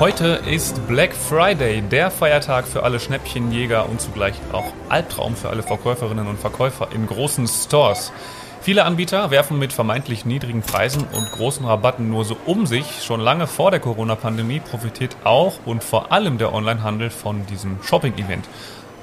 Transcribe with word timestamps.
Heute 0.00 0.40
ist 0.48 0.86
Black 0.86 1.12
Friday, 1.12 1.82
der 1.82 2.12
Feiertag 2.12 2.68
für 2.68 2.84
alle 2.84 3.00
Schnäppchenjäger 3.00 3.88
und 3.88 4.00
zugleich 4.00 4.36
auch 4.52 4.66
Albtraum 4.88 5.34
für 5.34 5.48
alle 5.48 5.64
Verkäuferinnen 5.64 6.28
und 6.28 6.38
Verkäufer 6.38 6.86
in 6.94 7.08
großen 7.08 7.48
Stores. 7.48 8.12
Viele 8.60 8.84
Anbieter 8.84 9.32
werfen 9.32 9.58
mit 9.58 9.72
vermeintlich 9.72 10.24
niedrigen 10.24 10.62
Preisen 10.62 11.02
und 11.02 11.32
großen 11.32 11.66
Rabatten 11.66 12.08
nur 12.08 12.24
so 12.24 12.36
um 12.46 12.64
sich. 12.64 13.02
Schon 13.02 13.18
lange 13.18 13.48
vor 13.48 13.72
der 13.72 13.80
Corona-Pandemie 13.80 14.60
profitiert 14.60 15.16
auch 15.24 15.54
und 15.66 15.82
vor 15.82 16.12
allem 16.12 16.38
der 16.38 16.54
Onlinehandel 16.54 17.10
von 17.10 17.44
diesem 17.46 17.82
Shopping-Event. 17.82 18.48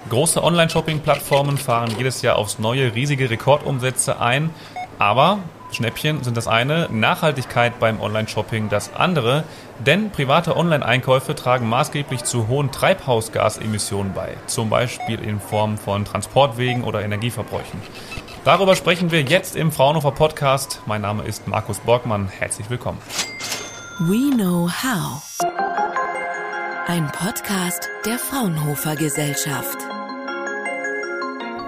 Große 0.09 0.41
Online-Shopping-Plattformen 0.41 1.57
fahren 1.57 1.93
jedes 1.98 2.21
Jahr 2.21 2.38
aufs 2.38 2.57
neue 2.57 2.96
riesige 2.96 3.30
Rekordumsätze 3.30 4.21
ein. 4.21 4.50
Aber 4.98 5.39
Schnäppchen 5.71 6.23
sind 6.23 6.38
das 6.38 6.47
eine, 6.47 6.88
Nachhaltigkeit 6.91 7.79
beim 7.79 8.00
Online-Shopping 8.00 8.70
das 8.70 8.93
andere, 8.93 9.43
denn 9.86 10.11
private 10.11 10.55
Online-Einkäufe 10.55 11.36
tragen 11.36 11.68
maßgeblich 11.68 12.24
zu 12.24 12.47
hohen 12.47 12.71
Treibhausgasemissionen 12.71 14.14
bei, 14.14 14.38
zum 14.47 14.69
Beispiel 14.69 15.19
in 15.19 15.39
Form 15.39 15.78
von 15.78 16.05
Transportwegen 16.05 16.83
oder 16.83 17.04
Energieverbräuchen. 17.04 17.82
Darüber 18.46 18.75
sprechen 18.75 19.11
wir 19.11 19.24
jetzt 19.24 19.55
im 19.55 19.71
Fraunhofer 19.71 20.11
Podcast. 20.11 20.82
Mein 20.86 21.01
Name 21.01 21.24
ist 21.24 21.47
Markus 21.47 21.79
Borgmann. 21.79 22.27
Herzlich 22.29 22.69
willkommen. 22.69 23.00
We 24.00 24.36
Know 24.36 24.69
How. 24.69 25.24
Ein 26.88 27.11
Podcast 27.11 27.89
der 28.05 28.19
Fraunhofer 28.19 28.96
Gesellschaft. 28.96 29.85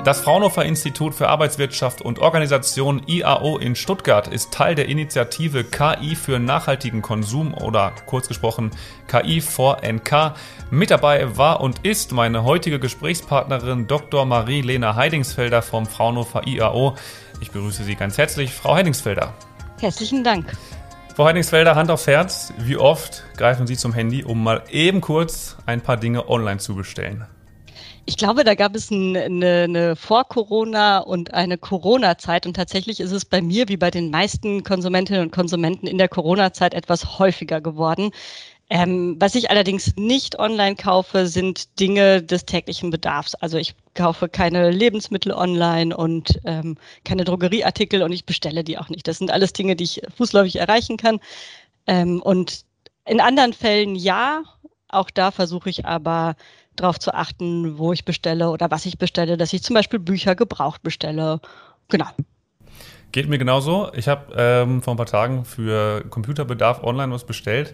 Das 0.08 0.22
Fraunhofer 0.22 0.64
Institut 0.64 1.14
für 1.14 1.28
Arbeitswirtschaft 1.28 2.02
und 2.02 2.20
Organisation 2.20 3.02
IAO 3.08 3.58
in 3.58 3.76
Stuttgart 3.76 4.30
ist 4.30 4.54
Teil 4.54 4.74
der 4.74 4.88
Initiative 4.88 5.66
KI 5.66 6.16
für 6.16 6.40
nachhaltigen 6.40 7.02
Konsum 7.02 7.54
oder 7.54 7.92
kurz 8.06 8.30
gesprochen 8.30 8.72
KI 9.10 9.42
for 9.42 9.80
NK. 9.86 10.34
Mit 10.72 10.92
dabei 10.92 11.36
war 11.36 11.60
und 11.60 11.86
ist 11.86 12.14
meine 12.14 12.46
heutige 12.46 12.80
Gesprächspartnerin 12.80 13.88
Dr. 13.88 14.24
Marie-Lena 14.24 14.96
Heidingsfelder 14.96 15.62
vom 15.62 15.86
Fraunhofer 15.86 16.48
IAO. 16.48 16.96
Ich 17.42 17.52
begrüße 17.52 17.84
Sie 17.84 17.96
ganz 17.96 18.18
herzlich, 18.18 18.54
Frau 18.54 18.76
Heidingsfelder. 18.76 19.34
Herzlichen 19.82 20.24
Dank. 20.24 20.54
Frau 21.18 21.26
Heidingsfelder, 21.26 21.76
Hand 21.76 21.92
aufs 21.92 22.08
Herz. 22.08 22.54
Wie 22.58 22.78
oft 22.78 23.26
greifen 23.36 23.68
Sie 23.68 23.76
zum 23.76 23.92
Handy, 23.92 24.24
um 24.24 24.42
mal 24.42 24.64
eben 24.70 25.02
kurz 25.02 25.58
ein 25.66 25.82
paar 25.82 25.98
Dinge 25.98 26.30
online 26.30 26.60
zu 26.60 26.76
bestellen? 26.76 27.26
Ich 28.10 28.16
glaube, 28.16 28.46
da 28.46 28.56
gab 28.56 28.74
es 28.74 28.90
ein, 28.90 29.18
eine, 29.18 29.64
eine 29.64 29.96
Vor-Corona- 29.98 31.00
und 31.00 31.34
eine 31.34 31.58
Corona-Zeit. 31.58 32.48
Und 32.48 32.54
tatsächlich 32.54 33.02
ist 33.02 33.12
es 33.12 33.26
bei 33.26 33.42
mir 33.42 33.68
wie 33.68 33.76
bei 33.76 33.92
den 33.92 34.12
meisten 34.12 34.64
Konsumentinnen 34.64 35.24
und 35.24 35.32
Konsumenten 35.32 35.88
in 35.88 35.98
der 35.98 36.08
Corona-Zeit 36.08 36.74
etwas 36.74 37.20
häufiger 37.20 37.60
geworden. 37.60 38.12
Ähm, 38.70 39.18
was 39.20 39.36
ich 39.36 39.50
allerdings 39.50 39.98
nicht 39.98 40.40
online 40.40 40.78
kaufe, 40.78 41.28
sind 41.28 41.78
Dinge 41.82 42.24
des 42.24 42.46
täglichen 42.46 42.92
Bedarfs. 42.92 43.36
Also 43.36 43.58
ich 43.58 43.76
kaufe 43.94 44.30
keine 44.30 44.72
Lebensmittel 44.72 45.34
online 45.34 45.96
und 45.96 46.40
ähm, 46.46 46.78
keine 47.04 47.26
Drogerieartikel 47.26 48.04
und 48.04 48.14
ich 48.14 48.26
bestelle 48.26 48.64
die 48.64 48.78
auch 48.78 48.88
nicht. 48.88 49.06
Das 49.10 49.18
sind 49.18 49.32
alles 49.32 49.52
Dinge, 49.52 49.76
die 49.76 49.84
ich 49.84 50.02
fußläufig 50.16 50.56
erreichen 50.56 50.96
kann. 50.96 51.20
Ähm, 51.88 52.22
und 52.22 52.64
in 53.06 53.20
anderen 53.20 53.52
Fällen 53.52 53.96
ja. 53.96 54.44
Auch 54.90 55.10
da 55.10 55.32
versuche 55.32 55.70
ich 55.70 55.86
aber 55.86 56.38
darauf 56.78 57.00
zu 57.00 57.14
achten, 57.14 57.78
wo 57.78 57.92
ich 57.94 58.06
bestelle 58.06 58.50
oder 58.50 58.72
was 58.72 58.86
ich 58.86 58.98
bestelle, 58.98 59.38
dass 59.38 59.54
ich 59.54 59.64
zum 59.64 59.74
Beispiel 59.74 60.00
Bücher 60.00 60.36
gebraucht 60.36 60.82
bestelle. 60.84 61.40
Genau. 61.90 62.08
Geht 63.12 63.30
mir 63.30 63.38
genauso. 63.38 63.92
Ich 63.94 64.08
habe 64.08 64.34
ähm, 64.36 64.82
vor 64.82 64.94
ein 64.94 64.98
paar 64.98 65.06
Tagen 65.06 65.46
für 65.46 66.04
Computerbedarf 66.10 66.84
online 66.84 67.14
was 67.14 67.26
bestellt 67.26 67.74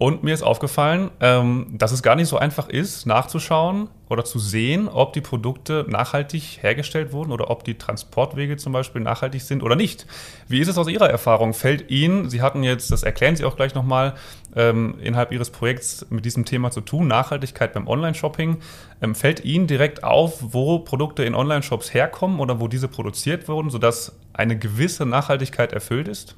und 0.00 0.22
mir 0.22 0.32
ist 0.32 0.42
aufgefallen, 0.42 1.10
ähm, 1.20 1.66
dass 1.72 1.92
es 1.92 2.02
gar 2.02 2.16
nicht 2.16 2.28
so 2.28 2.38
einfach 2.38 2.70
ist, 2.70 3.04
nachzuschauen 3.04 3.90
oder 4.08 4.24
zu 4.24 4.38
sehen, 4.38 4.88
ob 4.88 5.12
die 5.12 5.20
Produkte 5.20 5.84
nachhaltig 5.90 6.62
hergestellt 6.62 7.12
wurden 7.12 7.32
oder 7.32 7.50
ob 7.50 7.64
die 7.64 7.76
Transportwege 7.76 8.56
zum 8.56 8.72
Beispiel 8.72 9.02
nachhaltig 9.02 9.42
sind 9.42 9.62
oder 9.62 9.76
nicht. 9.76 10.06
Wie 10.48 10.60
ist 10.60 10.68
es 10.68 10.78
aus 10.78 10.88
Ihrer 10.88 11.10
Erfahrung? 11.10 11.52
Fällt 11.52 11.90
Ihnen, 11.90 12.30
Sie 12.30 12.40
hatten 12.40 12.62
jetzt, 12.62 12.90
das 12.90 13.02
erklären 13.02 13.36
Sie 13.36 13.44
auch 13.44 13.56
gleich 13.56 13.74
nochmal, 13.74 14.14
ähm, 14.56 14.94
innerhalb 15.02 15.32
Ihres 15.32 15.50
Projekts 15.50 16.06
mit 16.08 16.24
diesem 16.24 16.46
Thema 16.46 16.70
zu 16.70 16.80
tun, 16.80 17.06
Nachhaltigkeit 17.06 17.74
beim 17.74 17.86
Online-Shopping, 17.86 18.56
ähm, 19.02 19.14
fällt 19.14 19.44
Ihnen 19.44 19.66
direkt 19.66 20.02
auf, 20.02 20.38
wo 20.40 20.78
Produkte 20.78 21.24
in 21.24 21.34
Online-Shops 21.34 21.92
herkommen 21.92 22.40
oder 22.40 22.58
wo 22.58 22.68
diese 22.68 22.88
produziert 22.88 23.48
wurden, 23.48 23.68
sodass 23.68 24.18
eine 24.32 24.56
gewisse 24.56 25.04
Nachhaltigkeit 25.04 25.74
erfüllt 25.74 26.08
ist? 26.08 26.36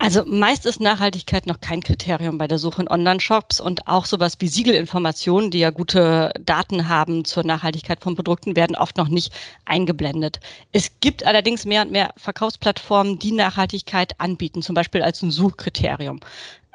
Also 0.00 0.24
meist 0.24 0.64
ist 0.64 0.80
Nachhaltigkeit 0.80 1.46
noch 1.46 1.60
kein 1.60 1.82
Kriterium 1.82 2.38
bei 2.38 2.46
der 2.46 2.58
Suche 2.58 2.82
in 2.82 2.88
Online-Shops 2.88 3.60
und 3.60 3.88
auch 3.88 4.04
sowas 4.04 4.34
wie 4.38 4.46
Siegelinformationen, 4.46 5.50
die 5.50 5.58
ja 5.58 5.70
gute 5.70 6.32
Daten 6.40 6.88
haben 6.88 7.24
zur 7.24 7.44
Nachhaltigkeit 7.44 8.00
von 8.00 8.14
Produkten, 8.14 8.54
werden 8.54 8.76
oft 8.76 8.96
noch 8.96 9.08
nicht 9.08 9.32
eingeblendet. 9.64 10.38
Es 10.70 11.00
gibt 11.00 11.26
allerdings 11.26 11.64
mehr 11.64 11.82
und 11.82 11.90
mehr 11.90 12.14
Verkaufsplattformen, 12.16 13.18
die 13.18 13.32
Nachhaltigkeit 13.32 14.14
anbieten, 14.20 14.62
zum 14.62 14.76
Beispiel 14.76 15.02
als 15.02 15.20
ein 15.22 15.32
Suchkriterium. 15.32 16.20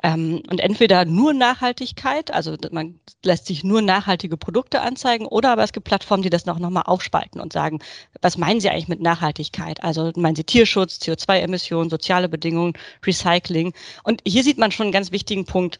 Ähm, 0.03 0.43
und 0.49 0.59
entweder 0.59 1.05
nur 1.05 1.33
Nachhaltigkeit, 1.33 2.31
also 2.31 2.57
man 2.71 2.99
lässt 3.23 3.45
sich 3.45 3.63
nur 3.63 3.81
nachhaltige 3.81 4.35
Produkte 4.35 4.81
anzeigen, 4.81 5.25
oder 5.25 5.51
aber 5.51 5.63
es 5.63 5.71
gibt 5.71 5.85
Plattformen, 5.85 6.23
die 6.23 6.29
das 6.29 6.45
noch 6.45 6.59
nochmal 6.59 6.83
aufspalten 6.85 7.39
und 7.39 7.53
sagen, 7.53 7.79
was 8.21 8.37
meinen 8.37 8.59
Sie 8.59 8.69
eigentlich 8.69 8.89
mit 8.89 9.01
Nachhaltigkeit? 9.01 9.81
Also 9.81 10.11
meinen 10.17 10.35
Sie 10.35 10.43
Tierschutz, 10.43 10.97
CO2-Emissionen, 10.97 11.89
soziale 11.89 12.27
Bedingungen, 12.27 12.73
Recycling? 13.05 13.73
Und 14.03 14.21
hier 14.27 14.43
sieht 14.43 14.57
man 14.57 14.71
schon 14.71 14.87
einen 14.87 14.93
ganz 14.93 15.11
wichtigen 15.13 15.45
Punkt. 15.45 15.79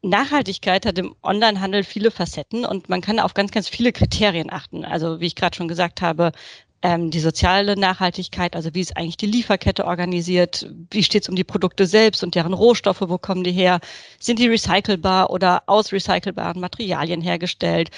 Nachhaltigkeit 0.00 0.86
hat 0.86 0.98
im 0.98 1.14
Onlinehandel 1.22 1.84
viele 1.84 2.10
Facetten 2.10 2.64
und 2.64 2.88
man 2.88 3.02
kann 3.02 3.20
auf 3.20 3.34
ganz, 3.34 3.52
ganz 3.52 3.68
viele 3.68 3.92
Kriterien 3.92 4.50
achten. 4.50 4.84
Also 4.84 5.20
wie 5.20 5.26
ich 5.26 5.36
gerade 5.36 5.54
schon 5.54 5.68
gesagt 5.68 6.00
habe, 6.00 6.32
ähm, 6.82 7.10
die 7.10 7.20
soziale 7.20 7.76
Nachhaltigkeit, 7.76 8.56
also 8.56 8.74
wie 8.74 8.80
ist 8.80 8.96
eigentlich 8.96 9.16
die 9.16 9.26
Lieferkette 9.26 9.86
organisiert, 9.86 10.68
wie 10.90 11.02
steht 11.02 11.22
es 11.22 11.28
um 11.28 11.36
die 11.36 11.44
Produkte 11.44 11.86
selbst 11.86 12.22
und 12.24 12.34
deren 12.34 12.52
Rohstoffe, 12.52 13.02
wo 13.02 13.18
kommen 13.18 13.44
die 13.44 13.52
her, 13.52 13.80
sind 14.18 14.38
die 14.38 14.48
recycelbar 14.48 15.30
oder 15.30 15.62
aus 15.66 15.92
recycelbaren 15.92 16.60
Materialien 16.60 17.20
hergestellt. 17.20 17.90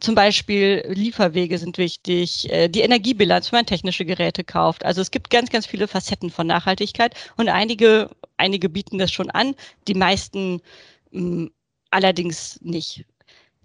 Zum 0.00 0.16
Beispiel 0.16 0.84
Lieferwege 0.88 1.58
sind 1.58 1.78
wichtig, 1.78 2.50
äh, 2.50 2.68
die 2.68 2.80
Energiebilanz, 2.80 3.52
wenn 3.52 3.58
man 3.58 3.66
technische 3.66 4.04
Geräte 4.04 4.42
kauft. 4.42 4.84
Also 4.84 5.00
es 5.00 5.12
gibt 5.12 5.30
ganz, 5.30 5.50
ganz 5.50 5.66
viele 5.66 5.86
Facetten 5.86 6.30
von 6.30 6.48
Nachhaltigkeit 6.48 7.14
und 7.36 7.48
einige, 7.48 8.10
einige 8.36 8.68
bieten 8.68 8.98
das 8.98 9.12
schon 9.12 9.30
an, 9.30 9.54
die 9.86 9.94
meisten 9.94 10.60
mh, 11.12 11.20
hm, 11.20 11.50
allerdings 11.92 12.58
nicht. 12.62 13.04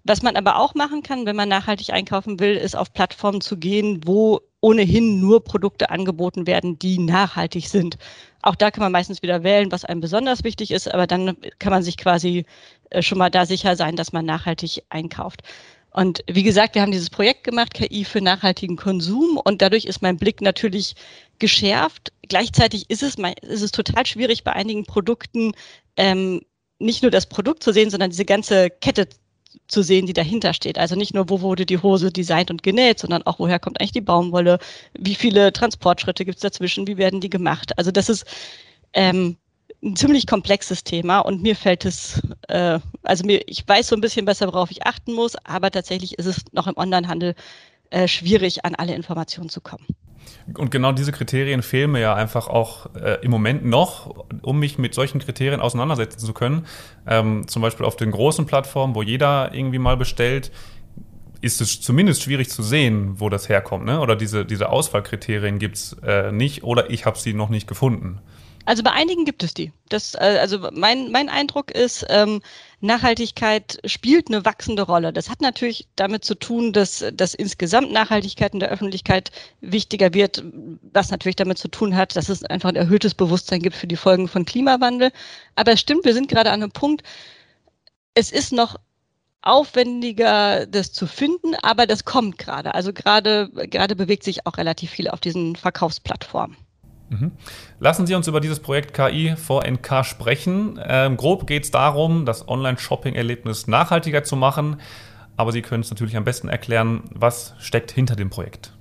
Was 0.04 0.22
man 0.22 0.36
aber 0.36 0.58
auch 0.58 0.74
machen 0.74 1.02
kann, 1.02 1.26
wenn 1.26 1.36
man 1.36 1.48
nachhaltig 1.48 1.90
einkaufen 1.90 2.40
will, 2.40 2.54
ist 2.56 2.76
auf 2.76 2.92
Plattformen 2.92 3.40
zu 3.40 3.56
gehen, 3.56 4.00
wo 4.06 4.40
ohnehin 4.60 5.20
nur 5.20 5.44
Produkte 5.44 5.90
angeboten 5.90 6.46
werden, 6.46 6.78
die 6.78 6.98
nachhaltig 6.98 7.68
sind. 7.68 7.98
Auch 8.42 8.54
da 8.54 8.70
kann 8.70 8.82
man 8.82 8.92
meistens 8.92 9.22
wieder 9.22 9.42
wählen, 9.42 9.70
was 9.70 9.84
einem 9.84 10.00
besonders 10.00 10.44
wichtig 10.44 10.70
ist, 10.70 10.92
aber 10.92 11.06
dann 11.06 11.36
kann 11.58 11.72
man 11.72 11.82
sich 11.82 11.96
quasi 11.96 12.44
äh, 12.90 13.02
schon 13.02 13.18
mal 13.18 13.30
da 13.30 13.46
sicher 13.46 13.76
sein, 13.76 13.96
dass 13.96 14.12
man 14.12 14.24
nachhaltig 14.24 14.82
einkauft. 14.88 15.42
Und 15.90 16.22
wie 16.30 16.42
gesagt, 16.42 16.74
wir 16.74 16.82
haben 16.82 16.92
dieses 16.92 17.10
Projekt 17.10 17.44
gemacht, 17.44 17.74
KI 17.74 18.04
für 18.04 18.20
nachhaltigen 18.20 18.76
Konsum, 18.76 19.40
und 19.42 19.62
dadurch 19.62 19.84
ist 19.84 20.02
mein 20.02 20.16
Blick 20.16 20.40
natürlich 20.40 20.94
geschärft. 21.38 22.12
Gleichzeitig 22.28 22.90
ist 22.90 23.02
es, 23.02 23.16
ist 23.42 23.62
es 23.62 23.72
total 23.72 24.06
schwierig, 24.06 24.44
bei 24.44 24.52
einigen 24.52 24.84
Produkten 24.84 25.52
ähm, 25.96 26.42
nicht 26.78 27.02
nur 27.02 27.10
das 27.10 27.26
Produkt 27.26 27.62
zu 27.62 27.72
sehen, 27.72 27.90
sondern 27.90 28.10
diese 28.10 28.24
ganze 28.24 28.70
Kette 28.70 29.08
zu 29.66 29.82
sehen, 29.82 30.06
die 30.06 30.12
dahinter 30.12 30.54
steht. 30.54 30.78
Also 30.78 30.94
nicht 30.94 31.14
nur, 31.14 31.28
wo 31.28 31.40
wurde 31.40 31.66
die 31.66 31.78
Hose 31.78 32.10
designt 32.10 32.50
und 32.50 32.62
genäht, 32.62 32.98
sondern 32.98 33.22
auch, 33.22 33.38
woher 33.38 33.58
kommt 33.58 33.80
eigentlich 33.80 33.92
die 33.92 34.00
Baumwolle, 34.00 34.58
wie 34.98 35.14
viele 35.14 35.52
Transportschritte 35.52 36.24
gibt 36.24 36.36
es 36.36 36.42
dazwischen, 36.42 36.86
wie 36.86 36.96
werden 36.96 37.20
die 37.20 37.30
gemacht. 37.30 37.76
Also 37.78 37.90
das 37.90 38.08
ist 38.08 38.24
ähm, 38.92 39.36
ein 39.82 39.96
ziemlich 39.96 40.26
komplexes 40.26 40.84
Thema 40.84 41.20
und 41.20 41.42
mir 41.42 41.54
fällt 41.54 41.84
es, 41.84 42.20
äh, 42.48 42.80
also 43.02 43.24
mir, 43.24 43.42
ich 43.46 43.66
weiß 43.66 43.88
so 43.88 43.96
ein 43.96 44.00
bisschen 44.00 44.24
besser, 44.24 44.46
worauf 44.46 44.70
ich 44.70 44.86
achten 44.86 45.12
muss, 45.12 45.36
aber 45.44 45.70
tatsächlich 45.70 46.18
ist 46.18 46.26
es 46.26 46.44
noch 46.52 46.66
im 46.66 46.76
Onlinehandel 46.76 47.34
äh, 47.90 48.08
schwierig, 48.08 48.64
an 48.64 48.74
alle 48.74 48.94
Informationen 48.94 49.48
zu 49.48 49.60
kommen. 49.60 49.86
Und 50.54 50.70
genau 50.70 50.92
diese 50.92 51.12
Kriterien 51.12 51.62
fehlen 51.62 51.92
mir 51.92 52.00
ja 52.00 52.14
einfach 52.14 52.48
auch 52.48 52.94
äh, 52.94 53.18
im 53.22 53.30
Moment 53.30 53.64
noch, 53.64 54.24
um 54.42 54.58
mich 54.58 54.78
mit 54.78 54.94
solchen 54.94 55.20
Kriterien 55.20 55.60
auseinandersetzen 55.60 56.18
zu 56.18 56.32
können. 56.32 56.66
Ähm, 57.06 57.46
zum 57.46 57.62
Beispiel 57.62 57.84
auf 57.84 57.96
den 57.96 58.10
großen 58.10 58.46
Plattformen, 58.46 58.94
wo 58.94 59.02
jeder 59.02 59.54
irgendwie 59.54 59.78
mal 59.78 59.96
bestellt, 59.96 60.50
ist 61.40 61.60
es 61.60 61.80
zumindest 61.80 62.22
schwierig 62.22 62.50
zu 62.50 62.62
sehen, 62.62 63.20
wo 63.20 63.28
das 63.28 63.48
herkommt. 63.48 63.84
Ne? 63.84 64.00
Oder 64.00 64.16
diese, 64.16 64.44
diese 64.44 64.70
Auswahlkriterien 64.70 65.58
gibt 65.58 65.76
es 65.76 65.96
äh, 66.02 66.32
nicht 66.32 66.64
oder 66.64 66.90
ich 66.90 67.06
habe 67.06 67.18
sie 67.18 67.34
noch 67.34 67.48
nicht 67.48 67.68
gefunden. 67.68 68.20
Also 68.68 68.82
bei 68.82 68.92
einigen 68.92 69.24
gibt 69.24 69.42
es 69.42 69.54
die. 69.54 69.72
Das, 69.88 70.14
äh, 70.14 70.36
also 70.38 70.68
mein, 70.72 71.10
mein 71.10 71.30
Eindruck 71.30 71.70
ist, 71.70 72.04
ähm, 72.10 72.42
Nachhaltigkeit 72.82 73.78
spielt 73.86 74.28
eine 74.28 74.44
wachsende 74.44 74.82
Rolle. 74.82 75.10
Das 75.10 75.30
hat 75.30 75.40
natürlich 75.40 75.88
damit 75.96 76.22
zu 76.22 76.34
tun, 76.34 76.74
dass, 76.74 77.02
dass 77.14 77.32
insgesamt 77.32 77.92
Nachhaltigkeit 77.92 78.52
in 78.52 78.60
der 78.60 78.68
Öffentlichkeit 78.68 79.30
wichtiger 79.62 80.12
wird, 80.12 80.44
was 80.92 81.10
natürlich 81.10 81.36
damit 81.36 81.56
zu 81.56 81.68
tun 81.68 81.96
hat, 81.96 82.14
dass 82.14 82.28
es 82.28 82.44
einfach 82.44 82.68
ein 82.68 82.76
erhöhtes 82.76 83.14
Bewusstsein 83.14 83.62
gibt 83.62 83.74
für 83.74 83.86
die 83.86 83.96
Folgen 83.96 84.28
von 84.28 84.44
Klimawandel. 84.44 85.12
Aber 85.54 85.72
es 85.72 85.80
stimmt, 85.80 86.04
wir 86.04 86.12
sind 86.12 86.28
gerade 86.28 86.50
an 86.50 86.62
einem 86.62 86.72
Punkt, 86.72 87.02
Es 88.14 88.30
ist 88.32 88.52
noch 88.52 88.76
aufwendiger, 89.42 90.66
das 90.66 90.92
zu 90.92 91.06
finden, 91.06 91.54
aber 91.62 91.86
das 91.86 92.04
kommt 92.04 92.36
gerade. 92.36 92.74
Also 92.74 92.92
gerade, 92.92 93.48
gerade 93.70 93.96
bewegt 93.96 94.24
sich 94.24 94.46
auch 94.46 94.58
relativ 94.58 94.90
viel 94.90 95.08
auf 95.08 95.20
diesen 95.20 95.56
Verkaufsplattformen. 95.56 96.67
Mhm. 97.10 97.32
Lassen 97.80 98.06
Sie 98.06 98.14
uns 98.14 98.26
über 98.28 98.40
dieses 98.40 98.60
Projekt 98.60 98.94
KI 98.94 99.34
vor 99.36 99.64
NK 99.66 100.04
sprechen. 100.04 100.78
Ähm, 100.84 101.16
grob 101.16 101.46
geht 101.46 101.64
es 101.64 101.70
darum, 101.70 102.26
das 102.26 102.48
Online-Shopping-Erlebnis 102.48 103.66
nachhaltiger 103.66 104.24
zu 104.24 104.36
machen. 104.36 104.76
Aber 105.36 105.52
Sie 105.52 105.62
können 105.62 105.82
es 105.82 105.90
natürlich 105.90 106.16
am 106.16 106.24
besten 106.24 106.48
erklären, 106.48 107.04
was 107.14 107.54
steckt 107.58 107.92
hinter 107.92 108.16
dem 108.16 108.30
Projekt 108.30 108.72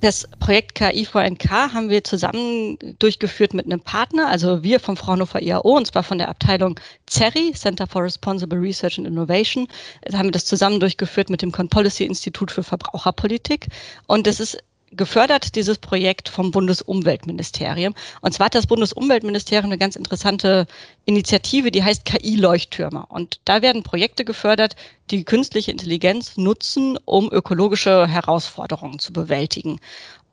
das 0.00 0.26
Projekt 0.38 0.74
KI 0.74 1.04
vor 1.04 1.22
NK 1.22 1.50
haben 1.50 1.90
wir 1.90 2.04
zusammen 2.04 2.78
durchgeführt 2.98 3.54
mit 3.54 3.66
einem 3.66 3.80
Partner, 3.80 4.28
also 4.28 4.62
wir 4.62 4.80
vom 4.80 4.96
Fraunhofer 4.96 5.42
IAO, 5.42 5.76
und 5.76 5.86
zwar 5.86 6.02
von 6.02 6.18
der 6.18 6.28
Abteilung 6.28 6.80
CERI, 7.08 7.52
Center 7.52 7.86
for 7.86 8.02
Responsible 8.02 8.58
Research 8.58 8.98
and 8.98 9.06
Innovation. 9.06 9.68
Da 10.02 10.18
haben 10.18 10.26
wir 10.26 10.32
das 10.32 10.46
zusammen 10.46 10.80
durchgeführt 10.80 11.30
mit 11.30 11.42
dem 11.42 11.52
Conpolicy 11.52 12.04
Institut 12.04 12.50
für 12.50 12.62
Verbraucherpolitik. 12.62 13.68
Und 14.06 14.26
es 14.26 14.40
ist 14.40 14.58
gefördert, 14.96 15.54
dieses 15.54 15.78
Projekt 15.78 16.28
vom 16.28 16.50
Bundesumweltministerium. 16.50 17.94
Und 18.20 18.32
zwar 18.32 18.46
hat 18.46 18.54
das 18.54 18.66
Bundesumweltministerium 18.66 19.66
eine 19.66 19.78
ganz 19.78 19.96
interessante 19.96 20.66
Initiative, 21.04 21.70
die 21.70 21.82
heißt 21.82 22.04
KI-Leuchttürme. 22.04 23.06
Und 23.08 23.40
da 23.44 23.62
werden 23.62 23.82
Projekte 23.82 24.24
gefördert, 24.24 24.76
die 25.10 25.24
künstliche 25.24 25.70
Intelligenz 25.70 26.36
nutzen, 26.36 26.98
um 27.04 27.30
ökologische 27.30 28.06
Herausforderungen 28.06 28.98
zu 28.98 29.12
bewältigen. 29.12 29.80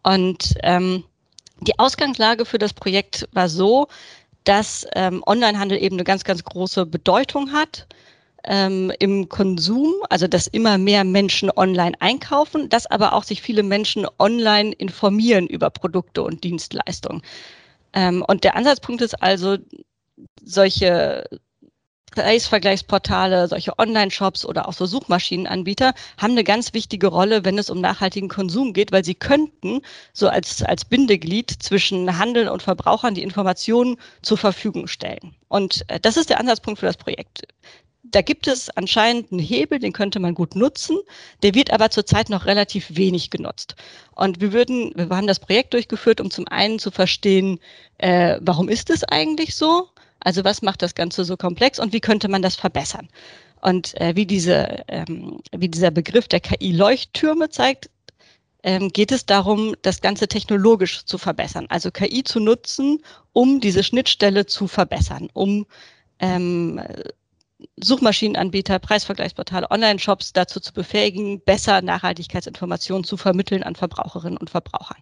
Und 0.03 0.55
ähm, 0.63 1.03
die 1.61 1.77
Ausgangslage 1.77 2.45
für 2.45 2.57
das 2.57 2.73
Projekt 2.73 3.27
war 3.33 3.49
so, 3.49 3.87
dass 4.43 4.87
ähm, 4.95 5.23
Onlinehandel 5.25 5.81
eben 5.81 5.95
eine 5.95 6.03
ganz, 6.03 6.23
ganz 6.23 6.43
große 6.43 6.85
Bedeutung 6.85 7.53
hat 7.53 7.87
ähm, 8.45 8.91
im 8.99 9.29
Konsum, 9.29 9.93
also 10.09 10.27
dass 10.27 10.47
immer 10.47 10.77
mehr 10.77 11.03
Menschen 11.03 11.51
online 11.55 11.95
einkaufen, 11.99 12.69
dass 12.69 12.85
aber 12.88 13.13
auch 13.13 13.23
sich 13.23 13.41
viele 13.41 13.63
Menschen 13.63 14.07
online 14.19 14.73
informieren 14.73 15.47
über 15.47 15.69
Produkte 15.69 16.23
und 16.23 16.43
Dienstleistungen. 16.43 17.21
Ähm, 17.93 18.23
und 18.27 18.43
der 18.43 18.55
Ansatzpunkt 18.55 19.01
ist 19.01 19.21
also, 19.21 19.57
solche 20.43 21.23
Preisvergleichsportale, 22.11 23.47
solche 23.47 23.77
Online-Shops 23.79 24.45
oder 24.45 24.67
auch 24.67 24.73
so 24.73 24.85
Suchmaschinenanbieter 24.85 25.93
haben 26.17 26.31
eine 26.31 26.43
ganz 26.43 26.73
wichtige 26.73 27.07
Rolle, 27.07 27.45
wenn 27.45 27.57
es 27.57 27.69
um 27.69 27.79
nachhaltigen 27.79 28.27
Konsum 28.27 28.73
geht, 28.73 28.91
weil 28.91 29.05
sie 29.05 29.15
könnten 29.15 29.81
so 30.11 30.27
als, 30.27 30.61
als 30.61 30.83
Bindeglied 30.83 31.51
zwischen 31.63 32.17
Handel 32.17 32.49
und 32.49 32.63
Verbrauchern 32.63 33.15
die 33.15 33.23
Informationen 33.23 33.95
zur 34.21 34.38
Verfügung 34.38 34.88
stellen. 34.88 35.35
Und 35.47 35.85
äh, 35.88 36.01
das 36.01 36.17
ist 36.17 36.29
der 36.29 36.39
Ansatzpunkt 36.41 36.81
für 36.81 36.85
das 36.85 36.97
Projekt 36.97 37.43
da 38.11 38.21
gibt 38.21 38.47
es 38.47 38.69
anscheinend 38.69 39.31
einen 39.31 39.39
Hebel, 39.39 39.79
den 39.79 39.93
könnte 39.93 40.19
man 40.19 40.35
gut 40.35 40.55
nutzen. 40.55 40.99
Der 41.43 41.55
wird 41.55 41.71
aber 41.71 41.89
zurzeit 41.89 42.29
noch 42.29 42.45
relativ 42.45 42.95
wenig 42.95 43.29
genutzt. 43.29 43.75
Und 44.15 44.41
wir 44.41 44.53
würden, 44.53 44.91
wir 44.95 45.09
haben 45.09 45.27
das 45.27 45.39
Projekt 45.39 45.73
durchgeführt, 45.73 46.21
um 46.21 46.29
zum 46.29 46.47
einen 46.47 46.79
zu 46.79 46.91
verstehen, 46.91 47.59
äh, 47.97 48.37
warum 48.41 48.69
ist 48.69 48.89
es 48.89 49.03
eigentlich 49.03 49.55
so? 49.55 49.87
Also 50.19 50.43
was 50.43 50.61
macht 50.61 50.81
das 50.81 50.93
Ganze 50.93 51.25
so 51.25 51.37
komplex 51.37 51.79
und 51.79 51.93
wie 51.93 52.01
könnte 52.01 52.27
man 52.27 52.41
das 52.41 52.55
verbessern? 52.55 53.09
Und 53.61 53.99
äh, 53.99 54.15
wie, 54.15 54.25
diese, 54.25 54.83
ähm, 54.87 55.41
wie 55.55 55.69
dieser 55.69 55.91
Begriff 55.91 56.27
der 56.27 56.39
KI-Leuchttürme 56.39 57.49
zeigt, 57.49 57.89
ähm, 58.63 58.89
geht 58.89 59.11
es 59.11 59.25
darum, 59.25 59.75
das 59.81 60.01
Ganze 60.01 60.27
technologisch 60.27 61.05
zu 61.05 61.17
verbessern. 61.17 61.65
Also 61.69 61.91
KI 61.91 62.23
zu 62.23 62.39
nutzen, 62.39 62.99
um 63.33 63.59
diese 63.59 63.83
Schnittstelle 63.83 64.45
zu 64.45 64.67
verbessern, 64.67 65.29
um 65.33 65.65
ähm, 66.19 66.79
Suchmaschinenanbieter, 67.77 68.79
Preisvergleichsportale, 68.79 69.69
Online-Shops 69.71 70.33
dazu 70.33 70.59
zu 70.59 70.73
befähigen, 70.73 71.41
besser 71.44 71.81
Nachhaltigkeitsinformationen 71.81 73.03
zu 73.03 73.18
vermitteln 73.18 73.63
an 73.63 73.75
Verbraucherinnen 73.75 74.38
und 74.38 74.50
Verbrauchern. 74.50 74.97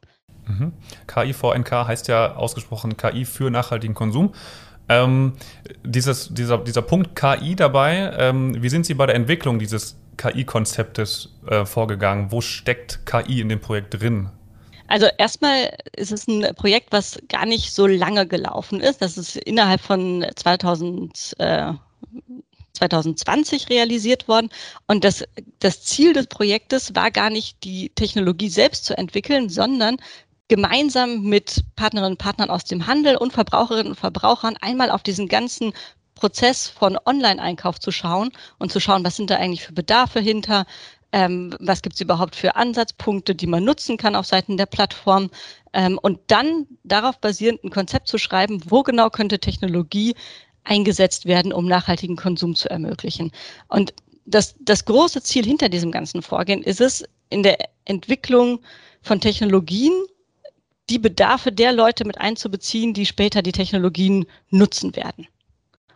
Mhm. 0.47 0.73
KI 1.07 1.33
VNK 1.33 1.71
heißt 1.71 2.07
ja 2.07 2.35
ausgesprochen 2.35 2.97
KI 2.97 3.25
für 3.25 3.49
nachhaltigen 3.49 3.95
Konsum. 3.95 4.33
Ähm, 4.87 5.33
dieses, 5.83 6.33
dieser, 6.33 6.57
dieser 6.57 6.81
Punkt 6.81 7.15
KI 7.15 7.55
dabei, 7.55 8.11
ähm, 8.17 8.61
wie 8.61 8.69
sind 8.69 8.85
Sie 8.85 8.95
bei 8.95 9.05
der 9.05 9.15
Entwicklung 9.15 9.59
dieses 9.59 9.97
KI-Konzeptes 10.17 11.35
äh, 11.47 11.65
vorgegangen? 11.65 12.31
Wo 12.31 12.41
steckt 12.41 13.05
KI 13.05 13.39
in 13.41 13.49
dem 13.49 13.61
Projekt 13.61 14.01
drin? 14.01 14.29
Also 14.87 15.05
erstmal 15.19 15.71
ist 15.95 16.11
es 16.11 16.27
ein 16.27 16.55
Projekt, 16.55 16.91
was 16.91 17.19
gar 17.29 17.45
nicht 17.45 17.71
so 17.73 17.85
lange 17.85 18.25
gelaufen 18.25 18.81
ist. 18.81 19.03
Das 19.03 19.19
ist 19.19 19.35
innerhalb 19.35 19.81
von 19.81 20.25
2000 20.35 21.35
äh, 21.37 21.73
2020 22.79 23.69
realisiert 23.69 24.27
worden. 24.27 24.49
Und 24.87 25.03
das, 25.03 25.23
das 25.59 25.83
Ziel 25.83 26.13
des 26.13 26.27
Projektes 26.27 26.95
war 26.95 27.11
gar 27.11 27.29
nicht, 27.29 27.63
die 27.63 27.89
Technologie 27.89 28.49
selbst 28.49 28.85
zu 28.85 28.97
entwickeln, 28.97 29.49
sondern 29.49 29.97
gemeinsam 30.47 31.23
mit 31.23 31.63
Partnerinnen 31.75 32.13
und 32.13 32.17
Partnern 32.17 32.49
aus 32.49 32.65
dem 32.65 32.87
Handel 32.87 33.15
und 33.15 33.33
Verbraucherinnen 33.33 33.91
und 33.91 33.99
Verbrauchern 33.99 34.57
einmal 34.59 34.89
auf 34.89 35.03
diesen 35.03 35.27
ganzen 35.27 35.73
Prozess 36.15 36.67
von 36.67 36.97
Online-Einkauf 37.05 37.79
zu 37.79 37.91
schauen 37.91 38.31
und 38.57 38.71
zu 38.71 38.79
schauen, 38.79 39.05
was 39.05 39.15
sind 39.15 39.29
da 39.29 39.37
eigentlich 39.37 39.63
für 39.63 39.73
Bedarfe 39.73 40.19
hinter, 40.19 40.65
ähm, 41.11 41.55
was 41.59 41.81
gibt 41.81 41.95
es 41.95 42.01
überhaupt 42.01 42.35
für 42.35 42.55
Ansatzpunkte, 42.55 43.35
die 43.35 43.47
man 43.47 43.63
nutzen 43.63 43.97
kann 43.97 44.15
auf 44.15 44.25
Seiten 44.25 44.57
der 44.57 44.65
Plattform 44.65 45.29
ähm, 45.71 45.97
und 46.01 46.19
dann 46.27 46.67
darauf 46.83 47.19
basierend 47.19 47.63
ein 47.63 47.69
Konzept 47.69 48.07
zu 48.07 48.17
schreiben, 48.17 48.61
wo 48.65 48.83
genau 48.83 49.09
könnte 49.09 49.39
Technologie 49.39 50.15
eingesetzt 50.69 51.25
werden, 51.25 51.51
um 51.51 51.65
nachhaltigen 51.65 52.15
Konsum 52.15 52.55
zu 52.55 52.69
ermöglichen. 52.69 53.31
Und 53.67 53.93
das, 54.25 54.55
das 54.59 54.85
große 54.85 55.23
Ziel 55.23 55.43
hinter 55.43 55.67
diesem 55.67 55.91
ganzen 55.91 56.21
Vorgehen 56.21 56.61
ist 56.61 56.79
es, 56.79 57.03
in 57.29 57.43
der 57.43 57.57
Entwicklung 57.85 58.61
von 59.01 59.19
Technologien 59.19 59.91
die 60.89 60.99
Bedarfe 60.99 61.51
der 61.51 61.71
Leute 61.71 62.05
mit 62.05 62.19
einzubeziehen, 62.19 62.93
die 62.93 63.05
später 63.05 63.41
die 63.41 63.51
Technologien 63.51 64.25
nutzen 64.49 64.95
werden. 64.95 65.27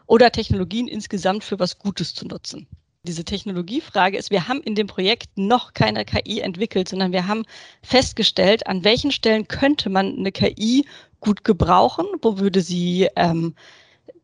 Oder 0.06 0.32
Technologien 0.32 0.88
insgesamt 0.88 1.44
für 1.44 1.60
was 1.60 1.80
Gutes 1.80 2.14
zu 2.14 2.28
nutzen. 2.28 2.68
Diese 3.04 3.26
Technologiefrage 3.26 4.18
ist, 4.18 4.32
wir 4.32 4.48
haben 4.48 4.62
in 4.62 4.76
dem 4.76 4.88
Projekt 4.88 5.38
noch 5.38 5.74
keine 5.74 6.06
KI 6.06 6.40
entwickelt, 6.40 6.88
sondern 6.88 7.12
wir 7.12 7.28
haben 7.28 7.44
festgestellt, 7.82 8.66
an 8.68 8.84
welchen 8.84 9.12
Stellen 9.12 9.48
könnte 9.48 9.90
man 9.90 10.18
eine 10.18 10.32
KI 10.32 10.86
gut 11.20 11.44
gebrauchen, 11.44 12.06
wo 12.22 12.38
würde 12.38 12.62
sie 12.62 13.10
ähm, 13.16 13.56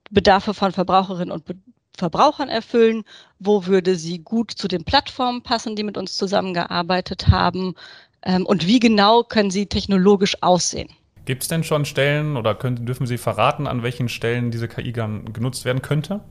Bedarfe 0.10 0.54
von 0.54 0.72
Verbraucherinnen 0.72 1.32
und 1.32 1.46
Be 1.46 1.56
Verbrauchern 1.98 2.48
erfüllen, 2.48 3.04
wo 3.40 3.66
würde 3.66 3.96
sie 3.96 4.20
gut 4.20 4.52
zu 4.52 4.70
den 4.70 4.86
Plattformen 4.86 5.44
passen, 5.44 5.76
die 5.76 5.84
mit 5.84 5.98
uns 5.98 6.16
zusammengearbeitet 6.16 7.28
haben 7.28 7.76
ähm, 8.24 8.46
und 8.46 8.66
wie 8.66 8.80
genau 8.80 9.24
können 9.24 9.52
sie 9.52 9.66
technologisch 9.66 10.42
aussehen. 10.42 10.88
Gibt 11.26 11.44
es 11.44 11.50
denn 11.50 11.64
schon 11.64 11.84
Stellen 11.84 12.38
oder 12.38 12.56
können, 12.56 12.86
dürfen 12.86 13.06
Sie 13.06 13.18
verraten, 13.18 13.68
an 13.68 13.84
welchen 13.84 14.08
Stellen 14.08 14.50
diese 14.50 14.70
KI 14.70 14.94
genutzt 14.94 15.66
werden 15.66 15.82
könnte? 15.82 16.22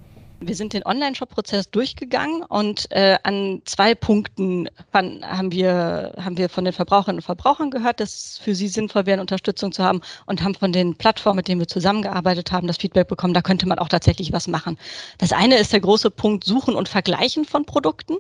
Wir 0.40 0.54
sind 0.54 0.73
den 0.73 0.87
Online-Shop-Prozess 0.87 1.71
durchgegangen 1.71 2.42
und 2.42 2.90
äh, 2.90 3.18
an 3.25 3.62
zwei 3.64 3.97
Punkten 3.97 4.68
fand, 4.92 5.25
haben, 5.26 5.50
wir, 5.50 6.14
haben 6.16 6.38
wir 6.38 6.49
von 6.49 6.64
den 6.64 6.73
Verbraucherinnen 6.73 7.18
und 7.18 7.25
Verbrauchern 7.25 7.71
gehört, 7.71 7.99
dass 7.99 8.14
es 8.14 8.38
für 8.38 8.54
sie 8.54 8.68
sinnvoll 8.68 9.07
wäre, 9.07 9.21
Unterstützung 9.21 9.73
zu 9.73 9.83
haben 9.83 10.00
und 10.26 10.42
haben 10.42 10.54
von 10.54 10.73
den 10.73 10.95
Plattformen, 10.95 11.37
mit 11.38 11.49
denen 11.49 11.61
wir 11.61 11.66
zusammengearbeitet 11.66 12.52
haben, 12.52 12.68
das 12.68 12.76
Feedback 12.76 13.09
bekommen, 13.09 13.35
da 13.35 13.42
könnte 13.42 13.66
man 13.66 13.80
auch 13.80 13.88
tatsächlich 13.88 14.33
was 14.33 14.47
machen. 14.47 14.78
Das 15.18 15.33
eine 15.33 15.57
ist 15.57 15.73
der 15.73 15.80
große 15.80 16.11
Punkt 16.11 16.45
Suchen 16.45 16.76
und 16.76 16.88
Vergleichen 16.88 17.45
von 17.45 17.64
Produkten. 17.64 18.16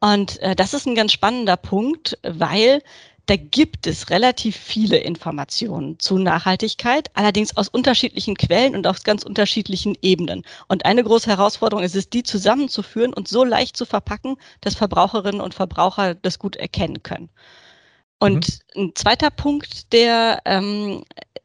Und 0.00 0.38
äh, 0.40 0.56
das 0.56 0.72
ist 0.72 0.86
ein 0.86 0.94
ganz 0.94 1.12
spannender 1.12 1.58
Punkt, 1.58 2.18
weil 2.22 2.82
da 3.30 3.36
gibt 3.36 3.86
es 3.86 4.10
relativ 4.10 4.56
viele 4.56 4.96
Informationen 4.96 6.00
zu 6.00 6.18
Nachhaltigkeit, 6.18 7.12
allerdings 7.14 7.56
aus 7.56 7.68
unterschiedlichen 7.68 8.36
Quellen 8.36 8.74
und 8.74 8.88
aus 8.88 9.04
ganz 9.04 9.22
unterschiedlichen 9.22 9.96
Ebenen. 10.02 10.42
Und 10.66 10.84
eine 10.84 11.04
große 11.04 11.30
Herausforderung 11.30 11.84
ist 11.84 11.94
es, 11.94 12.10
die 12.10 12.24
zusammenzuführen 12.24 13.14
und 13.14 13.28
so 13.28 13.44
leicht 13.44 13.76
zu 13.76 13.86
verpacken, 13.86 14.34
dass 14.62 14.74
Verbraucherinnen 14.74 15.40
und 15.40 15.54
Verbraucher 15.54 16.16
das 16.16 16.40
gut 16.40 16.56
erkennen 16.56 17.04
können. 17.04 17.30
Und 18.18 18.58
mhm. 18.74 18.82
ein 18.82 18.92
zweiter 18.96 19.30
Punkt, 19.30 19.92
der, 19.92 20.40
ähm, 20.44 21.04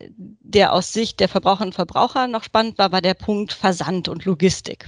der 0.10 0.74
aus 0.74 0.92
Sicht 0.92 1.20
der 1.20 1.30
Verbraucherinnen 1.30 1.70
und 1.70 1.76
Verbraucher 1.76 2.26
noch 2.26 2.44
spannend 2.44 2.80
war, 2.80 2.92
war 2.92 3.04
der 3.04 3.14
Punkt 3.14 3.54
Versand 3.54 4.10
und 4.10 4.26
Logistik. 4.26 4.88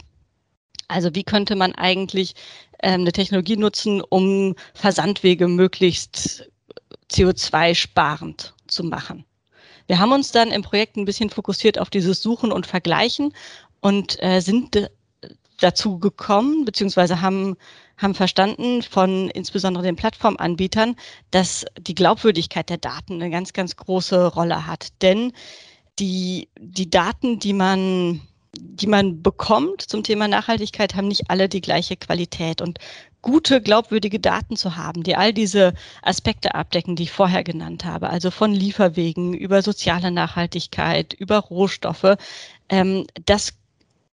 Also 0.88 1.14
wie 1.14 1.24
könnte 1.24 1.56
man 1.56 1.76
eigentlich 1.76 2.34
ähm, 2.82 3.02
eine 3.02 3.12
Technologie 3.12 3.58
nutzen, 3.58 4.02
um 4.02 4.56
Versandwege 4.74 5.48
möglichst 5.48 6.50
CO2-sparend 7.12 8.54
zu 8.68 8.84
machen. 8.84 9.26
Wir 9.88 10.00
haben 10.00 10.12
uns 10.12 10.32
dann 10.32 10.52
im 10.52 10.62
Projekt 10.62 10.98
ein 10.98 11.06
bisschen 11.06 11.30
fokussiert 11.30 11.80
auf 11.80 11.90
dieses 11.90 12.22
Suchen 12.22 12.52
und 12.52 12.68
Vergleichen 12.68 13.34
und 13.80 14.22
äh, 14.22 14.42
sind 14.42 14.90
dazu 15.60 15.98
gekommen, 16.00 16.66
beziehungsweise 16.66 17.22
haben, 17.22 17.56
haben 17.98 18.14
verstanden 18.14 18.84
von 18.84 19.30
insbesondere 19.30 19.84
den 19.84 19.96
Plattformanbietern, 19.96 20.96
dass 21.32 21.66
die 21.80 21.96
Glaubwürdigkeit 21.96 22.70
der 22.70 22.78
Daten 22.78 23.14
eine 23.14 23.32
ganz, 23.32 23.54
ganz 23.54 23.76
große 23.76 24.28
Rolle 24.28 24.68
hat. 24.68 24.90
Denn 25.02 25.32
die, 26.00 26.50
die 26.60 26.90
Daten, 26.90 27.40
die 27.40 27.54
man 27.54 28.22
die 28.60 28.88
man 28.88 29.22
bekommt 29.22 29.82
zum 29.82 30.04
Thema 30.04 30.28
Nachhaltigkeit, 30.28 30.96
haben 30.96 31.08
nicht 31.08 31.30
alle 31.30 31.50
die 31.50 31.62
gleiche 31.62 31.96
Qualität. 31.96 32.62
Und 32.62 32.80
gute, 33.28 33.62
glaubwürdige 33.62 34.22
Daten 34.22 34.56
zu 34.56 34.78
haben, 34.78 35.04
die 35.04 35.18
all 35.18 35.34
diese 35.34 35.74
Aspekte 36.02 36.56
abdecken, 36.56 36.96
die 36.96 37.04
ich 37.04 37.12
vorher 37.12 37.44
genannt 37.44 37.84
habe, 37.84 38.10
also 38.10 38.32
von 38.32 38.54
Lieferwegen 38.54 39.34
über 39.34 39.62
soziale 39.62 40.12
Nachhaltigkeit, 40.12 41.14
über 41.14 41.38
Rohstoffe, 41.40 42.16
ähm, 42.70 43.06
das 43.26 43.54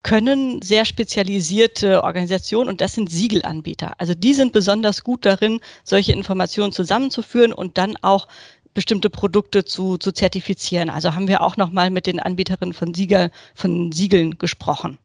können 0.04 0.62
sehr 0.62 0.86
spezialisierte 0.86 2.04
Organisationen 2.04 2.70
und 2.70 2.82
das 2.82 2.94
sind 2.94 3.10
Siegelanbieter. 3.10 3.94
Also 3.98 4.14
die 4.14 4.36
sind 4.36 4.54
besonders 4.54 5.04
gut 5.04 5.26
darin, 5.26 5.60
solche 5.84 6.14
Informationen 6.14 6.72
zusammenzuführen 6.72 7.52
und 7.52 7.80
dann 7.80 7.98
auch 8.02 8.28
bestimmte 8.76 9.10
Produkte 9.10 9.66
zu, 9.66 9.98
zu 9.98 10.12
zertifizieren. 10.12 10.92
Also 10.92 11.16
haben 11.16 11.28
wir 11.28 11.42
auch 11.42 11.58
nochmal 11.58 11.90
mit 11.90 12.06
den 12.06 12.20
Anbieterinnen 12.20 12.74
von, 12.74 12.94
Sieger, 12.94 13.32
von 13.56 13.92
Siegeln 13.92 14.38
gesprochen. 14.38 15.00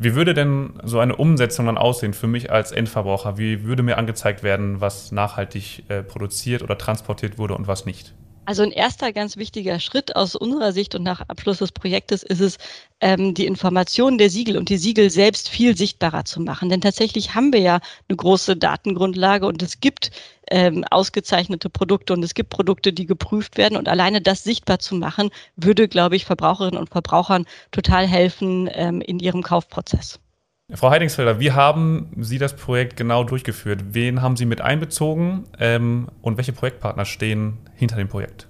Wie 0.00 0.14
würde 0.14 0.32
denn 0.32 0.74
so 0.84 1.00
eine 1.00 1.16
Umsetzung 1.16 1.66
dann 1.66 1.76
aussehen 1.76 2.14
für 2.14 2.28
mich 2.28 2.52
als 2.52 2.70
Endverbraucher? 2.70 3.36
Wie 3.36 3.64
würde 3.64 3.82
mir 3.82 3.98
angezeigt 3.98 4.44
werden, 4.44 4.80
was 4.80 5.10
nachhaltig 5.10 5.84
äh, 5.88 6.04
produziert 6.04 6.62
oder 6.62 6.78
transportiert 6.78 7.36
wurde 7.36 7.56
und 7.56 7.66
was 7.66 7.84
nicht? 7.84 8.14
Also 8.48 8.62
ein 8.62 8.72
erster 8.72 9.12
ganz 9.12 9.36
wichtiger 9.36 9.78
Schritt 9.78 10.16
aus 10.16 10.34
unserer 10.34 10.72
Sicht 10.72 10.94
und 10.94 11.02
nach 11.02 11.20
Abschluss 11.28 11.58
des 11.58 11.70
Projektes 11.70 12.22
ist 12.22 12.40
es, 12.40 12.56
ähm, 13.02 13.34
die 13.34 13.44
Informationen 13.44 14.16
der 14.16 14.30
Siegel 14.30 14.56
und 14.56 14.70
die 14.70 14.78
Siegel 14.78 15.10
selbst 15.10 15.50
viel 15.50 15.76
sichtbarer 15.76 16.24
zu 16.24 16.40
machen. 16.40 16.70
Denn 16.70 16.80
tatsächlich 16.80 17.34
haben 17.34 17.52
wir 17.52 17.60
ja 17.60 17.80
eine 18.08 18.16
große 18.16 18.56
Datengrundlage 18.56 19.44
und 19.44 19.62
es 19.62 19.80
gibt 19.80 20.12
ähm, 20.50 20.82
ausgezeichnete 20.90 21.68
Produkte 21.68 22.14
und 22.14 22.22
es 22.22 22.32
gibt 22.32 22.48
Produkte, 22.48 22.94
die 22.94 23.04
geprüft 23.04 23.58
werden. 23.58 23.76
Und 23.76 23.86
alleine 23.86 24.22
das 24.22 24.44
sichtbar 24.44 24.78
zu 24.78 24.94
machen, 24.94 25.28
würde, 25.56 25.86
glaube 25.86 26.16
ich, 26.16 26.24
Verbraucherinnen 26.24 26.80
und 26.80 26.88
Verbrauchern 26.88 27.44
total 27.70 28.06
helfen 28.06 28.70
ähm, 28.72 29.02
in 29.02 29.18
ihrem 29.18 29.42
Kaufprozess. 29.42 30.20
Frau 30.74 30.90
Heidingsfelder, 30.90 31.40
wie 31.40 31.52
haben 31.52 32.10
Sie 32.18 32.36
das 32.36 32.54
Projekt 32.54 32.96
genau 32.98 33.24
durchgeführt? 33.24 33.80
Wen 33.92 34.20
haben 34.20 34.36
Sie 34.36 34.44
mit 34.44 34.60
einbezogen 34.60 35.44
ähm, 35.58 36.08
und 36.20 36.36
welche 36.36 36.52
Projektpartner 36.52 37.06
stehen 37.06 37.56
hinter 37.74 37.96
dem 37.96 38.08
Projekt? 38.08 38.48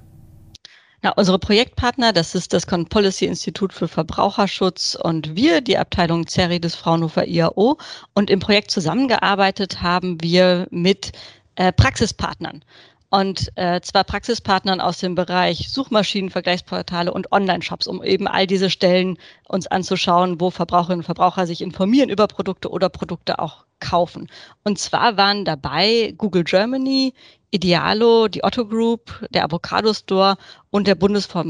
Na, 1.01 1.13
unsere 1.13 1.39
Projektpartner, 1.39 2.13
das 2.13 2.35
ist 2.35 2.53
das 2.53 2.67
Policy 2.67 3.27
Institut 3.27 3.73
für 3.73 3.87
Verbraucherschutz 3.87 4.99
und 5.01 5.37
wir, 5.37 5.61
die 5.61 5.79
Abteilung 5.79 6.27
CERI 6.27 6.61
des 6.61 6.75
Fraunhofer 6.75 7.29
IAO. 7.29 7.79
Und 8.15 8.31
im 8.31 8.41
Projekt 8.41 8.73
zusammengearbeitet 8.73 9.81
haben 9.81 10.21
wir 10.21 10.67
mit 10.73 11.13
äh, 11.55 11.73
Praxispartnern 11.73 12.65
und 13.11 13.51
äh, 13.55 13.81
zwar 13.81 14.05
Praxispartnern 14.05 14.81
aus 14.81 14.99
dem 14.99 15.15
Bereich 15.15 15.71
Suchmaschinen, 15.71 16.31
Vergleichsportale 16.31 17.13
und 17.13 17.33
Online-Shops, 17.33 17.87
um 17.87 18.03
eben 18.03 18.29
all 18.29 18.47
diese 18.47 18.69
Stellen 18.69 19.17
uns 19.47 19.67
anzuschauen, 19.67 20.41
wo 20.41 20.51
Verbraucherinnen 20.51 21.01
und 21.01 21.05
Verbraucher 21.05 21.47
sich 21.47 21.63
informieren 21.63 22.11
über 22.11 22.27
Produkte 22.27 22.71
oder 22.71 22.91
Produkte 22.91 23.39
auch 23.39 23.65
kaufen. 23.81 24.29
Und 24.65 24.79
zwar 24.79 25.17
waren 25.17 25.47
dabei 25.47 26.13
Google 26.19 26.45
Germany, 26.45 27.15
Idealo, 27.51 28.29
die 28.29 28.45
Otto 28.45 28.67
Group, 28.67 29.27
der 29.31 29.45
Avocado 29.45 29.95
Store 29.95 30.37
und 30.71 30.87
der 30.87 30.95
Bundesver 30.95 31.45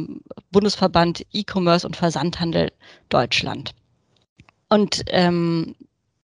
Bundesverband 0.52 1.26
E-Commerce 1.32 1.84
und 1.84 1.96
Versandhandel 1.96 2.70
Deutschland. 3.08 3.74
Und 4.68 5.02
ähm, 5.08 5.74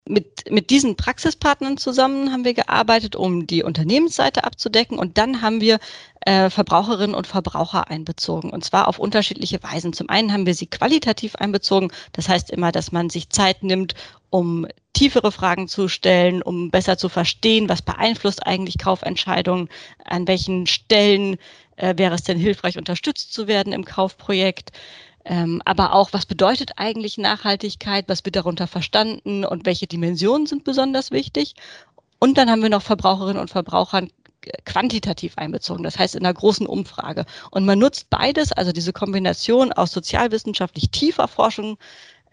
mit, 0.08 0.50
mit 0.50 0.70
diesen 0.70 0.96
Praxispartnern 0.96 1.76
zusammen 1.76 2.32
haben 2.32 2.44
wir 2.44 2.54
gearbeitet, 2.54 3.14
um 3.14 3.46
die 3.46 3.62
Unternehmensseite 3.62 4.44
abzudecken. 4.44 4.98
Und 4.98 5.16
dann 5.16 5.42
haben 5.42 5.60
wir 5.60 5.78
äh, 6.26 6.50
Verbraucherinnen 6.50 7.14
und 7.14 7.26
Verbraucher 7.26 7.88
einbezogen. 7.88 8.50
Und 8.50 8.64
zwar 8.64 8.88
auf 8.88 8.98
unterschiedliche 8.98 9.62
Weisen. 9.62 9.92
Zum 9.92 10.08
einen 10.08 10.32
haben 10.32 10.46
wir 10.46 10.54
sie 10.54 10.66
qualitativ 10.66 11.36
einbezogen. 11.36 11.92
Das 12.12 12.28
heißt 12.28 12.50
immer, 12.50 12.72
dass 12.72 12.90
man 12.90 13.10
sich 13.10 13.30
Zeit 13.30 13.62
nimmt, 13.62 13.94
um 14.30 14.66
tiefere 14.92 15.30
Fragen 15.30 15.68
zu 15.68 15.88
stellen, 15.88 16.42
um 16.42 16.70
besser 16.70 16.98
zu 16.98 17.08
verstehen, 17.08 17.68
was 17.68 17.82
beeinflusst 17.82 18.46
eigentlich 18.46 18.78
Kaufentscheidungen, 18.78 19.68
an 20.04 20.26
welchen 20.26 20.66
Stellen 20.66 21.36
äh, 21.76 21.94
wäre 21.96 22.14
es 22.14 22.24
denn 22.24 22.38
hilfreich, 22.38 22.76
unterstützt 22.76 23.32
zu 23.32 23.46
werden 23.46 23.72
im 23.72 23.84
Kaufprojekt. 23.84 24.72
Ähm, 25.24 25.62
aber 25.64 25.94
auch, 25.94 26.12
was 26.12 26.26
bedeutet 26.26 26.72
eigentlich 26.76 27.18
Nachhaltigkeit, 27.18 28.08
was 28.08 28.24
wird 28.24 28.36
darunter 28.36 28.66
verstanden 28.66 29.44
und 29.44 29.66
welche 29.66 29.86
Dimensionen 29.86 30.46
sind 30.46 30.64
besonders 30.64 31.10
wichtig. 31.10 31.54
Und 32.18 32.38
dann 32.38 32.50
haben 32.50 32.62
wir 32.62 32.70
noch 32.70 32.82
Verbraucherinnen 32.82 33.40
und 33.40 33.50
Verbraucher 33.50 34.06
quantitativ 34.64 35.34
einbezogen, 35.38 35.84
das 35.84 35.98
heißt 35.98 36.16
in 36.16 36.24
einer 36.24 36.34
großen 36.34 36.66
Umfrage. 36.66 37.24
Und 37.50 37.64
man 37.64 37.78
nutzt 37.78 38.10
beides, 38.10 38.52
also 38.52 38.72
diese 38.72 38.92
Kombination 38.92 39.72
aus 39.72 39.92
sozialwissenschaftlich 39.92 40.90
tiefer 40.90 41.28
Forschung, 41.28 41.78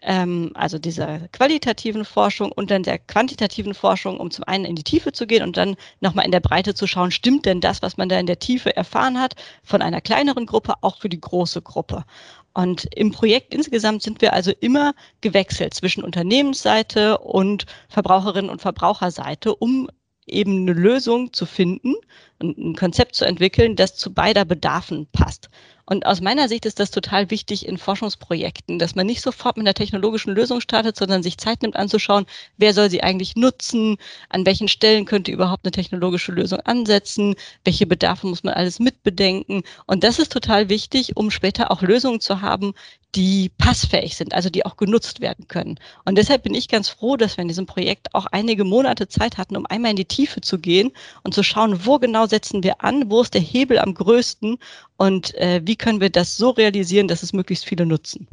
ähm, 0.02 0.50
also 0.54 0.78
dieser 0.78 1.28
qualitativen 1.28 2.04
Forschung 2.04 2.52
und 2.52 2.70
dann 2.70 2.82
der 2.82 2.98
quantitativen 2.98 3.74
Forschung, 3.74 4.18
um 4.18 4.30
zum 4.30 4.44
einen 4.44 4.64
in 4.64 4.76
die 4.76 4.84
Tiefe 4.84 5.12
zu 5.12 5.26
gehen 5.26 5.42
und 5.42 5.56
dann 5.56 5.76
nochmal 6.00 6.24
in 6.24 6.32
der 6.32 6.40
Breite 6.40 6.74
zu 6.74 6.86
schauen, 6.86 7.10
stimmt 7.10 7.46
denn 7.46 7.60
das, 7.60 7.82
was 7.82 7.96
man 7.96 8.08
da 8.08 8.18
in 8.18 8.26
der 8.26 8.38
Tiefe 8.38 8.76
erfahren 8.76 9.18
hat, 9.18 9.34
von 9.62 9.82
einer 9.82 10.00
kleineren 10.00 10.46
Gruppe 10.46 10.74
auch 10.80 10.98
für 10.98 11.08
die 11.08 11.20
große 11.20 11.62
Gruppe. 11.62 12.04
Und 12.52 12.88
im 12.96 13.12
Projekt 13.12 13.54
insgesamt 13.54 14.02
sind 14.02 14.20
wir 14.20 14.32
also 14.32 14.52
immer 14.60 14.94
gewechselt 15.20 15.74
zwischen 15.74 16.02
Unternehmensseite 16.02 17.18
und 17.18 17.66
Verbraucherinnen 17.88 18.50
und 18.50 18.60
Verbraucherseite, 18.60 19.54
um 19.54 19.88
eben 20.26 20.62
eine 20.62 20.72
Lösung 20.72 21.32
zu 21.32 21.46
finden 21.46 21.94
und 22.40 22.58
ein 22.58 22.76
Konzept 22.76 23.14
zu 23.14 23.24
entwickeln, 23.24 23.76
das 23.76 23.96
zu 23.96 24.12
beider 24.12 24.44
Bedarfen 24.44 25.06
passt. 25.12 25.50
Und 25.90 26.06
aus 26.06 26.20
meiner 26.20 26.48
Sicht 26.48 26.66
ist 26.66 26.78
das 26.78 26.92
total 26.92 27.30
wichtig 27.32 27.66
in 27.66 27.76
Forschungsprojekten, 27.76 28.78
dass 28.78 28.94
man 28.94 29.06
nicht 29.06 29.22
sofort 29.22 29.56
mit 29.56 29.66
einer 29.66 29.74
technologischen 29.74 30.32
Lösung 30.32 30.60
startet, 30.60 30.96
sondern 30.96 31.24
sich 31.24 31.36
Zeit 31.36 31.62
nimmt 31.62 31.74
anzuschauen, 31.74 32.26
wer 32.56 32.72
soll 32.74 32.88
sie 32.88 33.02
eigentlich 33.02 33.34
nutzen, 33.34 33.96
an 34.28 34.46
welchen 34.46 34.68
Stellen 34.68 35.04
könnte 35.04 35.32
überhaupt 35.32 35.64
eine 35.64 35.72
technologische 35.72 36.30
Lösung 36.30 36.60
ansetzen, 36.60 37.34
welche 37.64 37.86
Bedarfe 37.86 38.28
muss 38.28 38.44
man 38.44 38.54
alles 38.54 38.78
mitbedenken. 38.78 39.64
Und 39.84 40.04
das 40.04 40.20
ist 40.20 40.30
total 40.30 40.68
wichtig, 40.68 41.16
um 41.16 41.28
später 41.32 41.72
auch 41.72 41.82
Lösungen 41.82 42.20
zu 42.20 42.40
haben, 42.40 42.72
die 43.14 43.50
passfähig 43.58 44.16
sind, 44.16 44.34
also 44.34 44.50
die 44.50 44.64
auch 44.64 44.76
genutzt 44.76 45.20
werden 45.20 45.48
können. 45.48 45.78
Und 46.04 46.16
deshalb 46.16 46.44
bin 46.44 46.54
ich 46.54 46.68
ganz 46.68 46.88
froh, 46.88 47.16
dass 47.16 47.36
wir 47.36 47.42
in 47.42 47.48
diesem 47.48 47.66
Projekt 47.66 48.14
auch 48.14 48.26
einige 48.26 48.64
Monate 48.64 49.08
Zeit 49.08 49.38
hatten, 49.38 49.56
um 49.56 49.66
einmal 49.66 49.92
in 49.92 49.96
die 49.96 50.04
Tiefe 50.04 50.40
zu 50.40 50.58
gehen 50.58 50.92
und 51.22 51.34
zu 51.34 51.42
schauen, 51.42 51.84
wo 51.84 51.98
genau 51.98 52.26
setzen 52.26 52.62
wir 52.62 52.84
an, 52.84 53.10
wo 53.10 53.22
ist 53.22 53.34
der 53.34 53.40
Hebel 53.40 53.78
am 53.78 53.94
größten 53.94 54.58
und 54.96 55.34
äh, 55.34 55.60
wie 55.64 55.76
können 55.76 56.00
wir 56.00 56.10
das 56.10 56.36
so 56.36 56.50
realisieren, 56.50 57.08
dass 57.08 57.22
es 57.22 57.32
möglichst 57.32 57.64
viele 57.64 57.86
nutzen. 57.86 58.28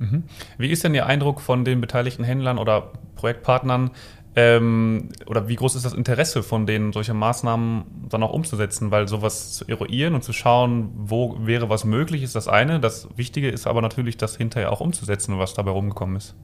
Mhm. 0.00 0.24
Wie 0.56 0.70
ist 0.70 0.82
denn 0.82 0.94
Ihr 0.94 1.06
Eindruck 1.06 1.40
von 1.40 1.64
den 1.64 1.80
beteiligten 1.80 2.24
Händlern 2.24 2.58
oder 2.58 2.92
Projektpartnern? 3.16 3.90
Ähm, 4.36 5.08
oder 5.26 5.48
wie 5.48 5.56
groß 5.56 5.74
ist 5.74 5.84
das 5.84 5.92
Interesse 5.92 6.42
von 6.42 6.66
denen, 6.66 6.92
solche 6.92 7.14
Maßnahmen 7.14 8.06
dann 8.08 8.22
auch 8.22 8.32
umzusetzen? 8.32 8.90
Weil 8.90 9.08
sowas 9.08 9.52
zu 9.54 9.66
eruieren 9.66 10.14
und 10.14 10.22
zu 10.22 10.32
schauen, 10.32 10.92
wo 10.96 11.36
wäre 11.40 11.68
was 11.68 11.84
möglich, 11.84 12.22
ist 12.22 12.36
das 12.36 12.46
eine. 12.46 12.80
Das 12.80 13.08
Wichtige 13.16 13.48
ist 13.48 13.66
aber 13.66 13.82
natürlich, 13.82 14.16
das 14.16 14.36
hinterher 14.36 14.70
auch 14.72 14.80
umzusetzen, 14.80 15.38
was 15.38 15.54
dabei 15.54 15.72
rumgekommen 15.72 16.16
ist. 16.16 16.36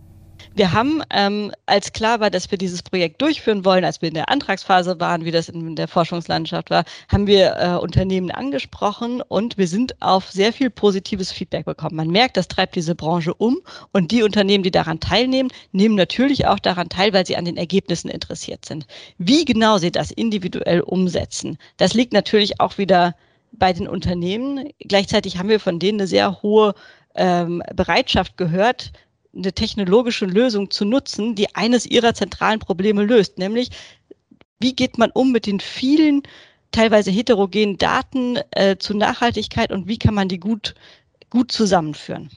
Wir 0.55 0.73
haben, 0.73 1.03
ähm, 1.11 1.53
als 1.67 1.93
klar 1.93 2.21
war, 2.21 2.31
dass 2.31 2.51
wir 2.51 2.59
dieses 2.59 2.83
Projekt 2.83 3.21
durchführen 3.21 3.65
wollen, 3.65 3.85
als 3.85 4.01
wir 4.01 4.09
in 4.09 4.15
der 4.15 4.31
Antragsphase 4.31 4.99
waren, 5.01 5.25
wie 5.25 5.31
das 5.31 5.49
in 5.49 5.77
der 5.77 5.89
Forschungslandschaft 5.89 6.71
war, 6.71 6.85
haben 7.09 7.27
wir 7.27 7.57
äh, 7.57 7.77
Unternehmen 7.77 8.31
angesprochen 8.31 9.23
und 9.23 9.59
wir 9.59 9.69
sind 9.69 10.01
auf 10.01 10.31
sehr 10.31 10.53
viel 10.53 10.71
positives 10.71 11.33
Feedback 11.33 11.65
bekommen. 11.65 11.97
Man 11.97 12.09
merkt, 12.09 12.37
das 12.37 12.49
treibt 12.49 12.75
diese 12.75 12.95
Branche 12.95 13.35
um 13.35 13.59
und 13.93 14.11
die 14.11 14.23
Unternehmen, 14.23 14.65
die 14.65 14.71
daran 14.71 15.01
teilnehmen, 15.01 15.51
nehmen 15.73 15.95
natürlich 15.95 16.47
auch 16.47 16.59
daran 16.59 16.89
teil, 16.89 17.13
weil 17.13 17.27
sie 17.27 17.37
an 17.37 17.45
den 17.45 17.57
Ergebnissen 17.57 18.09
interessiert 18.09 18.65
sind. 18.65 18.87
Wie 19.19 19.45
genau 19.45 19.79
sie 19.79 19.93
das 19.93 20.11
individuell 20.11 20.81
umsetzen, 20.81 21.59
das 21.77 21.95
liegt 21.95 22.13
natürlich 22.13 22.61
auch 22.61 22.79
wieder 22.79 23.15
bei 23.53 23.73
den 23.73 23.89
Unternehmen. 23.89 24.71
Gleichzeitig 24.81 25.39
haben 25.39 25.49
wir 25.49 25.61
von 25.61 25.79
denen 25.79 26.01
eine 26.01 26.07
sehr 26.07 26.43
hohe 26.43 26.75
ähm, 27.15 27.63
Bereitschaft 27.75 28.37
gehört, 28.37 28.93
eine 29.37 29.53
technologische 29.53 30.27
Lösung 30.27 30.71
zu 30.71 30.85
nutzen, 30.85 31.35
die 31.35 31.55
eines 31.55 31.87
ihrer 31.87 32.15
zentralen 32.15 32.59
Probleme 32.59 33.05
löst, 33.05 33.39
nämlich 33.39 33.71
wie 34.59 34.75
geht 34.75 34.99
man 34.99 35.11
um 35.13 35.33
mit 35.33 35.47
den 35.47 35.61
vielen 35.61 36.23
teilweise 36.73 37.11
heterogenen 37.11 37.79
Daten 37.79 38.39
äh, 38.51 38.77
zu 38.77 38.97
Nachhaltigkeit 38.97 39.71
und 39.73 39.87
wie 39.87 39.99
kann 39.99 40.15
man 40.15 40.29
die 40.29 40.41
gut, 40.41 40.75
gut 41.31 41.53
zusammenführen. 41.53 42.31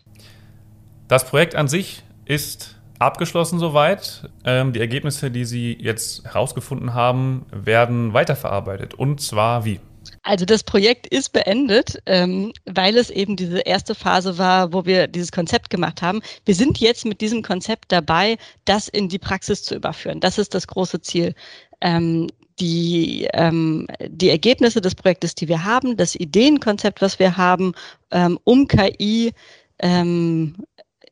Das 1.07 1.25
Projekt 1.25 1.55
an 1.55 1.67
sich 1.67 2.03
ist 2.25 2.75
abgeschlossen 2.99 3.59
soweit. 3.59 4.29
Ähm, 4.43 4.73
die 4.73 4.79
Ergebnisse, 4.79 5.31
die 5.31 5.45
Sie 5.45 5.77
jetzt 5.79 6.25
herausgefunden 6.25 6.93
haben, 6.93 7.45
werden 7.51 8.13
weiterverarbeitet. 8.13 8.93
Und 8.93 9.21
zwar 9.21 9.65
wie? 9.65 9.79
Also 10.23 10.45
das 10.45 10.63
Projekt 10.63 11.07
ist 11.07 11.33
beendet, 11.33 12.01
ähm, 12.05 12.51
weil 12.65 12.97
es 12.97 13.09
eben 13.09 13.35
diese 13.35 13.59
erste 13.59 13.95
Phase 13.95 14.37
war, 14.37 14.73
wo 14.73 14.85
wir 14.85 15.07
dieses 15.07 15.31
Konzept 15.31 15.69
gemacht 15.69 16.01
haben. 16.01 16.21
Wir 16.45 16.55
sind 16.55 16.79
jetzt 16.79 17.05
mit 17.05 17.21
diesem 17.21 17.41
Konzept 17.41 17.91
dabei, 17.91 18.37
das 18.65 18.87
in 18.87 19.09
die 19.09 19.19
Praxis 19.19 19.63
zu 19.63 19.75
überführen. 19.75 20.19
Das 20.19 20.37
ist 20.37 20.53
das 20.53 20.67
große 20.67 21.01
Ziel. 21.01 21.33
Ähm, 21.81 22.27
die, 22.59 23.27
ähm, 23.33 23.87
die 24.07 24.29
Ergebnisse 24.29 24.81
des 24.81 24.95
Projektes, 24.95 25.35
die 25.35 25.47
wir 25.47 25.63
haben, 25.63 25.95
das 25.95 26.15
Ideenkonzept, 26.15 27.01
was 27.01 27.17
wir 27.19 27.37
haben, 27.37 27.73
ähm, 28.11 28.37
um 28.43 28.67
KI 28.67 29.31
ähm, 29.79 30.55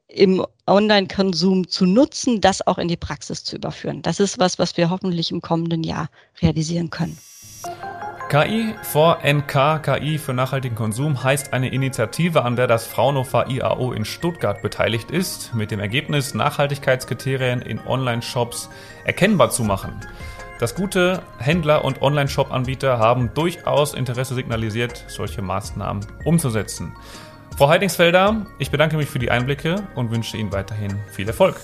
im 0.08 0.46
Online-Konsum 0.66 1.68
zu 1.68 1.86
nutzen, 1.86 2.42
das 2.42 2.66
auch 2.66 2.78
in 2.78 2.88
die 2.88 2.98
Praxis 2.98 3.44
zu 3.44 3.56
überführen. 3.56 4.02
Das 4.02 4.20
ist 4.20 4.40
was, 4.40 4.60
was 4.60 4.76
wir 4.78 4.90
hoffentlich 4.90 5.32
im 5.32 5.42
kommenden 5.42 5.84
Jahr 5.84 6.10
realisieren 6.42 6.90
können. 6.90 7.18
KI 8.30 8.76
vor 8.84 9.20
NK, 9.24 9.82
KI 9.82 10.18
für 10.18 10.34
nachhaltigen 10.34 10.76
Konsum, 10.76 11.24
heißt 11.24 11.54
eine 11.54 11.70
Initiative, 11.70 12.44
an 12.44 12.58
der 12.58 12.68
das 12.68 12.86
Fraunhofer 12.86 13.50
IAO 13.50 13.94
in 13.94 14.04
Stuttgart 14.04 14.62
beteiligt 14.62 15.12
ist, 15.12 15.54
mit 15.54 15.72
dem 15.72 15.80
Ergebnis, 15.80 16.34
Nachhaltigkeitskriterien 16.34 17.62
in 17.62 17.80
Online-Shops 17.80 18.70
erkennbar 19.06 19.50
zu 19.50 19.64
machen. 19.64 20.02
Das 20.60 20.76
gute 20.76 21.22
Händler 21.38 21.86
und 21.86 22.02
Online-Shop-Anbieter 22.02 23.00
haben 23.00 23.34
durchaus 23.34 23.94
Interesse 23.94 24.36
signalisiert, 24.36 25.06
solche 25.08 25.42
Maßnahmen 25.42 26.06
umzusetzen. 26.26 26.96
Frau 27.58 27.70
Heidingsfelder, 27.70 28.46
ich 28.60 28.70
bedanke 28.70 28.98
mich 28.98 29.10
für 29.10 29.18
die 29.18 29.32
Einblicke 29.32 29.88
und 29.96 30.12
wünsche 30.12 30.38
Ihnen 30.38 30.52
weiterhin 30.52 30.96
viel 31.12 31.28
Erfolg. 31.28 31.60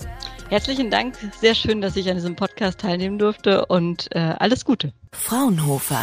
Herzlichen 0.48 0.90
Dank. 0.90 1.14
Sehr 1.40 1.54
schön, 1.54 1.80
dass 1.80 1.94
ich 1.94 2.08
an 2.08 2.16
diesem 2.16 2.34
Podcast 2.34 2.80
teilnehmen 2.80 3.16
durfte 3.16 3.64
und 3.66 4.08
äh, 4.10 4.34
alles 4.40 4.64
Gute. 4.64 4.92
Fraunhofer. 5.12 6.02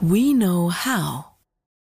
We 0.00 0.34
know 0.34 0.72
how. 0.72 1.29